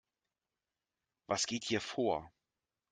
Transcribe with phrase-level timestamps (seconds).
[1.27, 2.31] Was geht hier vor?